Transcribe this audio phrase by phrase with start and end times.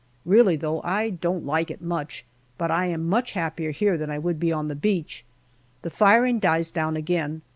[0.25, 2.25] Really though, I don't like it much,
[2.57, 5.23] but I am much happier here than I would be on the beach.
[5.83, 7.43] The firing dies down again.